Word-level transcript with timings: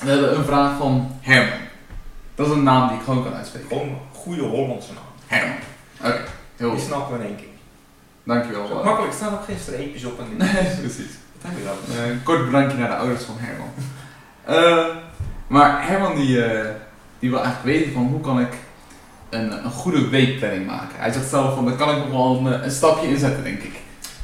We 0.00 0.10
hebben 0.10 0.36
een 0.38 0.44
vraag 0.44 0.76
van 0.78 1.16
Herman. 1.20 1.58
Dat 2.34 2.46
is 2.46 2.52
een 2.52 2.62
naam 2.62 2.88
die 2.88 2.96
ik 2.96 3.04
gewoon 3.04 3.22
kan 3.22 3.34
uitspreken. 3.34 3.68
Gewoon 3.68 3.88
een 3.88 3.98
goede 4.12 4.42
Hollandse 4.42 4.92
naam. 4.92 5.04
Herman. 5.26 5.56
Oké, 6.00 6.24
heel 6.56 6.70
Die 6.70 6.78
goed. 6.78 6.88
snappen 6.88 7.18
we 7.18 7.22
in 7.22 7.28
één 7.28 7.36
keer. 7.36 7.46
Dankjewel. 8.22 8.66
Zo 8.66 8.78
eh. 8.78 8.84
makkelijk, 8.84 9.12
er 9.12 9.18
staan 9.18 9.32
ook 9.32 9.44
geen 9.44 9.58
streepjes 9.58 10.04
op 10.04 10.18
en. 10.18 10.36
Nee, 10.36 10.76
precies. 10.80 11.12
Dat 11.32 11.50
heb 11.50 11.58
je 11.58 11.64
wel. 11.64 12.04
Eh, 12.04 12.10
een 12.10 12.22
kort 12.22 12.44
bedankje 12.44 12.78
naar 12.78 12.88
de 12.88 12.96
ouders 12.96 13.22
van 13.24 13.36
Herman. 13.38 13.68
Eh, 14.44 14.86
maar 15.46 15.86
Herman 15.88 16.14
die, 16.14 16.42
die 17.18 17.30
wil 17.30 17.42
eigenlijk 17.42 17.76
weten 17.76 17.92
van 17.92 18.02
hoe 18.02 18.20
kan 18.20 18.40
ik 18.40 18.52
een, 19.30 19.64
een 19.64 19.70
goede 19.70 20.08
weekplanning 20.08 20.66
maken. 20.66 20.98
Hij 20.98 21.12
zegt 21.12 21.28
zelf 21.28 21.54
van 21.54 21.64
daar 21.64 21.74
kan 21.76 21.90
ik 21.90 21.96
nog 21.96 22.10
wel 22.10 22.36
een, 22.36 22.64
een 22.64 22.70
stapje 22.70 23.08
in 23.08 23.18
zetten 23.18 23.44
denk 23.44 23.62
ik. 23.62 23.72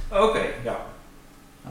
Oké, 0.08 0.40
ja. 0.64 0.76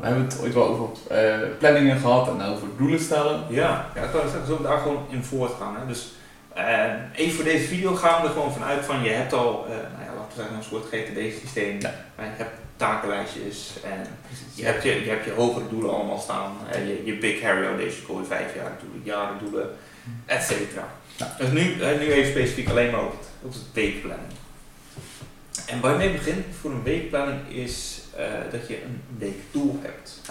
We 0.05 0.11
hebben 0.11 0.29
het 0.29 0.41
ooit 0.41 0.53
wel 0.53 0.67
over 0.67 0.89
eh, 1.07 1.47
planningen 1.59 1.97
gehad 1.97 2.27
en 2.27 2.41
over 2.41 2.67
doelen 2.77 2.99
stellen. 2.99 3.43
Ja, 3.49 3.91
ja 3.95 4.03
ik 4.03 4.11
kan 4.11 4.21
zeggen, 4.21 4.45
zullen 4.45 4.61
we 4.61 4.67
daar 4.67 4.79
gewoon 4.79 5.05
in 5.09 5.23
voortgaan. 5.23 5.75
Hè? 5.75 5.87
Dus 5.87 6.11
eh, 6.53 6.91
even 7.13 7.35
voor 7.35 7.43
deze 7.43 7.67
video 7.67 7.95
gaan 7.95 8.21
we 8.21 8.27
er 8.27 8.33
gewoon 8.33 8.53
vanuit 8.53 8.85
van 8.85 9.03
je 9.03 9.09
hebt 9.09 9.33
al, 9.33 9.65
eh, 9.65 9.69
nou 9.69 10.03
ja, 10.05 10.13
laten 10.15 10.27
we 10.27 10.35
zeggen, 10.35 10.55
een 10.55 10.63
soort 10.63 10.85
GTD-systeem. 10.85 11.81
Ja. 11.81 11.93
Je 12.17 12.43
hebt 12.43 12.59
takenlijstjes 12.77 13.73
en 13.83 14.07
je 14.53 14.65
hebt 14.65 14.83
je, 14.83 15.03
je, 15.03 15.09
hebt 15.09 15.25
je 15.25 15.31
hogere 15.31 15.69
doelen 15.69 15.93
allemaal 15.93 16.19
staan. 16.19 16.57
Eh, 16.71 16.87
je, 16.87 17.01
je 17.05 17.17
big 17.17 17.43
audacious 17.43 18.05
goal, 18.05 18.19
je 18.19 18.25
vijf 18.25 18.55
jaar 18.55 18.71
doelen, 18.81 19.01
jaren 19.03 19.37
doelen, 19.43 19.69
et 20.25 20.43
cetera. 20.43 20.87
Ja. 21.15 21.35
Dus 21.37 21.49
nu, 21.49 21.81
eh, 21.81 21.99
nu 21.99 22.11
even 22.11 22.31
specifiek 22.31 22.69
alleen 22.69 22.91
maar 22.91 23.05
op 23.05 23.11
het, 23.11 23.27
op 23.41 23.53
weekplanning. 23.73 24.33
En 25.67 25.79
waar 25.81 25.91
je 25.91 25.97
mee 25.97 26.11
begint 26.11 26.45
voor 26.61 26.71
een 26.71 26.83
weekplanning 26.83 27.39
is 27.49 27.94
eh, 28.15 28.25
dat 28.51 28.67
je 28.67 28.83
een 28.83 29.01
weekdoel 29.17 29.79
hebt. 29.81 30.21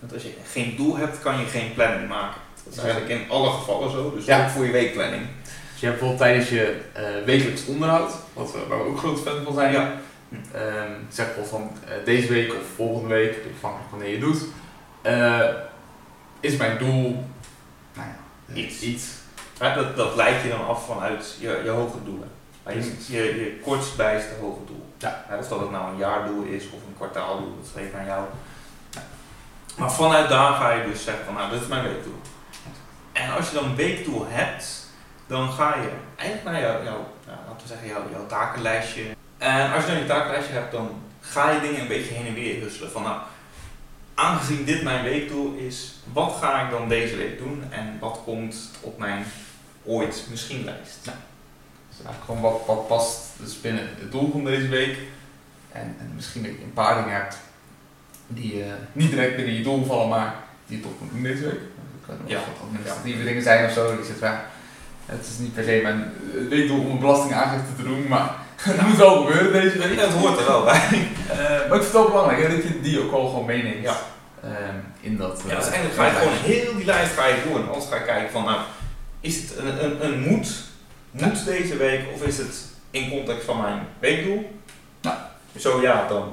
Want 0.00 0.12
als 0.12 0.22
je 0.22 0.32
geen 0.52 0.76
doel 0.76 0.96
hebt, 0.96 1.20
kan 1.20 1.38
je 1.40 1.46
geen 1.46 1.74
planning 1.74 2.08
maken. 2.08 2.40
Dat 2.64 2.72
is 2.72 2.78
eigenlijk 2.82 3.10
in 3.20 3.30
alle 3.30 3.50
gevallen 3.50 3.90
zo, 3.90 4.12
dus 4.14 4.24
Ja. 4.24 4.44
ook 4.44 4.50
voor 4.50 4.64
je 4.64 4.70
weekplanning. 4.72 5.22
Dus 5.72 5.80
je 5.80 5.86
hebt 5.86 5.98
bijvoorbeeld 5.98 6.18
tijdens 6.18 6.48
je 6.48 6.80
eh, 6.92 7.02
wekelijks 7.24 7.66
onderhoud, 7.66 8.12
wat 8.32 8.52
we, 8.52 8.58
waar 8.68 8.78
we 8.78 8.84
ook 8.90 8.98
groot 8.98 9.20
fan 9.20 9.44
van 9.44 9.54
zijn. 9.54 9.72
Ja. 9.72 9.92
Ehm, 10.54 10.90
zeg 11.08 11.34
bijvoorbeeld 11.34 11.48
van 11.48 11.88
eh, 11.88 12.04
deze 12.04 12.28
week 12.32 12.52
of 12.54 12.60
volgende 12.76 13.14
week, 13.14 13.30
afhankelijk 13.54 13.88
van 13.90 13.98
wanneer 13.98 14.08
je 14.08 14.24
het 14.24 14.32
doet, 14.32 14.42
eh, 15.02 15.48
is 16.40 16.56
mijn 16.56 16.78
doel 16.78 17.24
nou 17.94 18.08
ja, 18.08 18.54
Iets. 18.54 18.80
iets. 18.80 19.04
Ja, 19.60 19.74
dat, 19.74 19.96
dat 19.96 20.14
leid 20.16 20.42
je 20.42 20.48
dan 20.48 20.66
af 20.66 20.86
vanuit 20.86 21.36
je, 21.40 21.60
je 21.64 21.70
hoge 21.70 21.96
doelen. 22.04 22.28
Maar 22.62 22.74
je, 22.74 22.94
je, 23.06 23.22
je 23.22 23.60
kortstbijste 23.64 24.34
hoge 24.40 24.64
doel. 24.66 24.92
Ja. 24.98 25.24
of 25.38 25.48
dat 25.48 25.60
het 25.60 25.70
nou 25.70 25.92
een 25.92 25.98
jaardoel 25.98 26.42
is 26.42 26.64
of 26.64 26.80
een 26.86 26.96
kwartaaldoel, 26.96 27.56
dat 27.62 27.82
even 27.82 27.98
aan 27.98 28.06
jou. 28.06 28.24
Maar 29.76 29.92
vanuit 29.92 30.28
daar 30.28 30.52
ga 30.52 30.70
je 30.70 30.84
dus 30.90 31.04
zeggen 31.04 31.24
van 31.24 31.34
nou, 31.34 31.50
dit 31.50 31.60
is 31.60 31.66
mijn 31.66 31.82
weekdoel. 31.82 32.20
En 33.12 33.32
als 33.32 33.48
je 33.48 33.54
dan 33.54 33.64
een 33.64 33.76
weekdoel 33.76 34.26
hebt, 34.28 34.86
dan 35.26 35.52
ga 35.52 35.74
je 35.74 35.90
eigenlijk 36.16 36.50
naar 36.50 36.60
jouw, 36.60 36.84
jouw 36.84 37.06
nou, 37.26 37.38
laten 37.48 37.62
we 37.62 37.66
zeggen, 37.66 37.88
jouw, 37.88 38.10
jouw 38.10 38.26
takenlijstje. 38.26 39.02
En 39.38 39.72
als 39.72 39.84
je 39.84 39.90
dan 39.90 40.00
je 40.00 40.06
takenlijstje 40.06 40.54
hebt, 40.54 40.72
dan 40.72 41.02
ga 41.20 41.50
je 41.50 41.60
dingen 41.60 41.80
een 41.80 41.88
beetje 41.88 42.14
heen 42.14 42.26
en 42.26 42.34
weer 42.34 42.62
husselen. 42.62 42.90
Van 42.90 43.02
nou, 43.02 43.20
aangezien 44.14 44.64
dit 44.64 44.82
mijn 44.82 45.04
weekdoel 45.04 45.54
is, 45.54 45.94
wat 46.12 46.36
ga 46.40 46.60
ik 46.64 46.70
dan 46.70 46.88
deze 46.88 47.16
week 47.16 47.38
doen 47.38 47.64
en 47.70 47.96
wat 48.00 48.20
komt 48.24 48.70
op 48.80 48.98
mijn 48.98 49.24
ooit 49.84 50.26
misschien 50.30 50.64
lijst? 50.64 51.10
Eigenlijk 52.06 52.24
gewoon 52.24 52.40
wat, 52.40 52.60
wat 52.66 52.86
past 52.88 53.18
dus 53.36 53.60
binnen 53.60 53.82
het 54.00 54.12
doel 54.12 54.30
van 54.32 54.44
deze 54.44 54.68
week. 54.68 54.98
En, 55.72 55.96
en 56.00 56.12
misschien 56.14 56.42
dat 56.42 56.52
je 56.52 56.62
een 56.64 56.72
paar 56.72 57.02
dingen 57.02 57.14
hebt 57.16 57.36
die 58.26 58.62
eh, 58.62 58.72
niet 58.92 59.10
direct 59.10 59.36
binnen 59.36 59.54
je 59.54 59.62
doel 59.62 59.84
vallen, 59.84 60.08
maar 60.08 60.34
die 60.66 60.76
je 60.76 60.82
toch 60.82 60.92
moet 61.00 61.10
doen 61.10 61.22
deze 61.22 61.42
week. 61.42 61.60
Dat 61.60 62.16
kunnen 62.16 62.22
Ja. 62.26 62.36
wat 62.36 62.66
administratieve 62.68 63.24
dingen 63.24 63.42
zijn 63.42 63.64
of 63.66 63.72
zo. 63.72 63.96
Die 63.96 64.04
zit 64.06 64.18
ja, 64.20 64.44
het 65.06 65.26
is 65.26 65.38
niet 65.38 65.54
per 65.54 65.64
se 65.64 65.80
mijn 65.82 66.00
eh, 66.34 66.48
weekdoel 66.48 66.80
om 66.80 66.90
een 66.90 66.98
belastingaangifte 66.98 67.76
te 67.76 67.82
doen, 67.82 68.08
maar 68.08 68.30
het 68.60 68.80
moet 68.82 68.96
wel 68.96 69.24
gebeuren 69.24 69.52
deze 69.52 69.78
week. 69.78 69.98
Dat 69.98 70.10
hoort 70.12 70.38
er 70.38 70.46
wel 70.46 70.64
bij. 70.64 70.88
Eh, 71.30 71.36
maar 71.38 71.56
ik 71.64 71.68
vind 71.70 71.82
het 71.82 71.92
wel 71.92 72.08
belangrijk 72.08 72.42
hè, 72.42 72.48
dat 72.56 72.62
je 72.62 72.80
die 72.80 73.00
ook 73.02 73.10
wel 73.10 73.28
gewoon 73.28 73.44
meeneemt 73.46 73.82
Ja. 73.82 73.96
ehm, 74.42 74.74
in 75.00 75.16
dat. 75.16 75.42
Ja, 75.48 75.54
dus 75.56 75.66
eh, 75.66 75.72
eigenlijk 75.72 75.94
ga 75.94 76.06
je 76.06 76.12
gewoon 76.26 76.38
heel 76.42 76.76
die 76.76 76.84
lijst 76.84 77.12
ga 77.12 77.26
je 77.26 77.42
door 77.48 77.58
en 77.60 77.68
alles 77.68 77.86
ga 77.90 77.96
je 77.96 78.04
kijken 78.04 78.30
van, 78.32 78.44
nou, 78.44 78.60
is 79.20 79.36
het 79.36 79.56
een, 79.56 79.84
een, 79.84 80.04
een 80.04 80.20
moet, 80.20 80.48
moet 81.10 81.44
deze 81.44 81.76
week 81.76 82.04
of 82.14 82.22
is 82.22 82.38
het 82.38 82.64
in 82.90 83.10
context 83.10 83.44
van 83.44 83.60
mijn 83.60 83.86
weekdoel? 83.98 84.60
Ja. 85.00 85.30
Zo 85.58 85.80
ja, 85.80 86.08
dan 86.08 86.32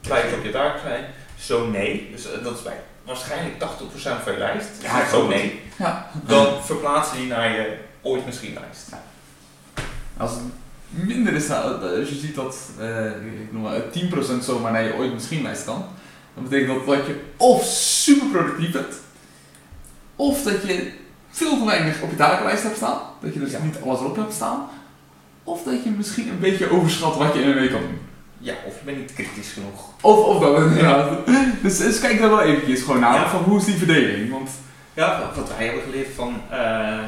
blijf 0.00 0.30
je 0.30 0.36
op 0.36 0.44
je 0.44 0.50
taak 0.50 0.80
zijn. 0.80 1.04
Zo 1.38 1.66
nee, 1.66 2.08
dus 2.10 2.32
eh, 2.32 2.44
dat 2.44 2.56
is 2.56 2.62
bij 2.62 2.80
waarschijnlijk 3.08 3.54
80% 3.54 4.22
van 4.22 4.32
je 4.32 4.38
lijst. 4.38 4.68
Ja, 4.82 5.08
zo 5.08 5.26
nee. 5.26 5.60
Ja. 5.78 6.10
Dan 6.26 6.64
verplaats 6.64 7.12
je 7.12 7.16
die 7.16 7.26
naar 7.26 7.50
je 7.50 7.78
ooit 8.02 8.26
misschien 8.26 8.54
lijst. 8.54 8.88
Als 10.16 10.30
het 10.30 10.40
minder 10.88 11.34
is, 11.34 11.46
nou, 11.46 11.98
als 11.98 12.08
je 12.08 12.14
ziet 12.14 12.34
dat 12.34 12.56
eh, 12.78 13.06
ik 13.06 13.52
noem 13.52 13.62
maar, 13.62 13.80
10% 14.40 14.44
zomaar 14.44 14.72
naar 14.72 14.82
je 14.82 14.94
ooit 14.94 15.12
misschien 15.12 15.42
lijst 15.42 15.64
kan, 15.64 15.84
dan 16.34 16.42
betekent 16.48 16.86
dat 16.86 16.96
dat 16.96 17.06
je 17.06 17.20
of 17.36 17.64
super 17.64 18.26
productief 18.26 18.72
bent, 18.72 18.94
of 20.16 20.42
dat 20.42 20.66
je 20.66 20.92
veel 21.38 21.58
te 21.58 21.64
weinig 21.64 22.00
op 22.02 22.10
je 22.10 22.16
takenlijst 22.16 22.62
hebt 22.62 22.76
staan, 22.76 22.98
dat 23.20 23.34
je 23.34 23.40
dus 23.40 23.50
Ja. 23.50 23.58
niet 23.62 23.76
alles 23.84 24.00
erop 24.00 24.16
hebt 24.16 24.32
staan, 24.34 24.66
of 25.44 25.62
dat 25.62 25.84
je 25.84 25.90
misschien 25.90 26.28
een 26.28 26.38
beetje 26.38 26.70
overschat 26.70 27.16
wat 27.16 27.34
je 27.34 27.40
in 27.40 27.48
een 27.48 27.54
week 27.54 27.70
kan 27.70 27.80
doen. 27.80 28.00
Ja, 28.38 28.54
of 28.66 28.74
je 28.78 28.84
bent 28.84 28.98
niet 28.98 29.12
kritisch 29.14 29.52
genoeg. 29.52 29.80
Of, 30.00 30.18
of 30.24 30.40
dat 30.40 30.56
inderdaad. 30.62 31.08
dus, 31.62 31.78
dus 31.78 32.00
kijk 32.00 32.18
daar 32.20 32.28
wel 32.30 32.40
eventjes 32.42 32.80
gewoon 32.82 33.00
naar, 33.00 33.14
Ja. 33.14 33.28
van 33.28 33.42
hoe 33.42 33.58
is 33.58 33.64
die 33.64 33.74
verdeling, 33.76 34.30
want 34.30 34.50
Ja, 34.94 35.30
wat- 35.36 35.48
wij 35.56 35.64
hebben 35.66 35.82
geleerd 35.82 36.14
van, 36.14 36.40
eh, 36.50 36.98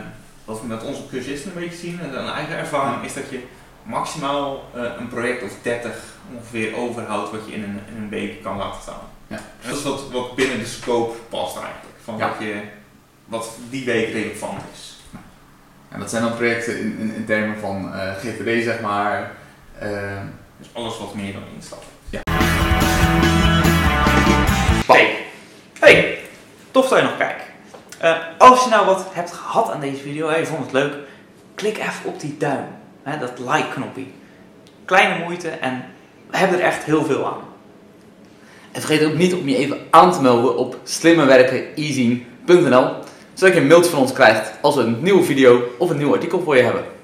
wat 0.44 0.60
we 0.60 0.66
met 0.66 0.84
onze 0.84 1.02
cursisten 1.10 1.52
een 1.54 1.60
beetje 1.62 1.78
zien, 1.78 2.00
en 2.00 2.18
een 2.18 2.28
eigen 2.32 2.56
ervaring, 2.56 3.04
is 3.04 3.14
dat 3.14 3.30
je 3.30 3.40
maximaal 3.82 4.64
eh, 4.74 4.82
een 4.98 5.08
project 5.08 5.42
of 5.42 5.50
30 5.62 5.92
ongeveer 6.34 6.76
overhoudt 6.76 7.30
wat 7.30 7.40
je 7.46 7.52
in 7.54 7.62
een, 7.62 7.80
in 7.96 8.02
een 8.02 8.08
week 8.08 8.42
kan 8.42 8.56
laten 8.56 8.82
staan. 8.82 9.00
Ja. 9.26 9.38
Dat 9.68 9.76
is 9.76 9.82
wat, 9.82 10.02
wat 10.12 10.34
binnen 10.34 10.58
de 10.58 10.66
scope 10.66 11.16
past 11.28 11.54
eigenlijk, 11.56 11.96
van 12.04 12.18
wat, 12.18 12.30
je, 12.38 12.60
wat 13.30 13.50
die 13.70 13.84
week 13.84 14.12
relevant 14.12 14.60
is. 14.72 14.96
en 15.88 16.00
dat 16.00 16.10
zijn 16.10 16.22
dan 16.22 16.34
projecten 16.34 16.78
in, 16.78 16.98
in, 16.98 17.14
in 17.14 17.24
termen 17.24 17.58
van 17.58 17.94
eh 17.94 18.14
GTD 18.14 18.64
zeg 18.64 18.80
maar, 18.80 19.30
eh, 19.78 20.20
Dus 20.58 20.68
alles 20.72 20.98
wat 20.98 21.14
meer 21.14 21.32
dan 21.32 21.42
instappen. 21.54 21.88
Ja. 22.10 22.20
Hey. 24.86 25.16
hey, 25.80 26.18
tof 26.70 26.88
dat 26.88 26.98
je 26.98 27.04
nog 27.04 27.16
kijkt. 27.16 27.42
Eh, 27.98 28.16
als 28.38 28.64
je 28.64 28.70
nou 28.70 28.86
wat 28.86 29.06
hebt 29.12 29.32
gehad 29.32 29.70
aan 29.70 29.80
deze 29.80 30.02
video 30.02 30.28
en 30.28 30.38
je 30.38 30.46
vond 30.46 30.62
het 30.62 30.72
leuk, 30.72 30.94
klik 31.54 31.78
even 31.78 32.04
op 32.04 32.20
die 32.20 32.36
duim, 32.38 32.64
hè, 33.02 33.18
dat 33.18 33.38
like-knopje. 33.38 34.04
Kleine 34.84 35.24
moeite 35.24 35.48
en 35.48 35.84
we 36.30 36.36
hebben 36.36 36.58
er 36.58 36.64
echt 36.64 36.84
heel 36.84 37.04
veel 37.04 37.26
aan. 37.26 37.40
En 38.72 38.80
vergeet 38.80 39.06
ook 39.06 39.14
niet 39.14 39.34
om 39.34 39.48
je 39.48 39.56
even 39.56 39.78
aan 39.90 40.12
te 40.12 40.22
melden 40.22 40.56
op 40.56 40.78
slimmerwerkeneasy.nl, 40.84 42.99
zodat 43.40 43.54
je 43.54 43.60
een 43.60 43.66
mailtje 43.66 43.90
van 43.90 44.00
ons 44.00 44.12
krijgt 44.12 44.52
als 44.60 44.74
we 44.74 44.80
een 44.82 44.96
nieuwe 45.00 45.22
video 45.22 45.62
of 45.78 45.90
een 45.90 45.96
nieuw 45.96 46.12
artikel 46.12 46.42
voor 46.42 46.56
je 46.56 46.62
hebben. 46.62 46.99